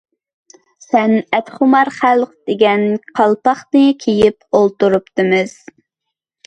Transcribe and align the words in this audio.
«سەنئەتخۇمار 0.85 1.91
خەلق» 1.99 2.33
دېگەن 2.49 2.87
«قالپاقنى» 3.21 3.85
كىيىپ 4.07 4.43
ئولتۇرۇپتىمىز. 4.61 5.57